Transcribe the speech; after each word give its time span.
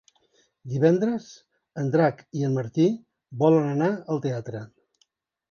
Divendres 0.69 1.27
en 1.81 1.91
Drac 1.97 2.23
i 2.39 2.47
en 2.47 2.57
Martí 2.61 2.87
volen 3.45 3.69
anar 3.75 3.93
al 3.93 4.25
teatre. 4.27 4.65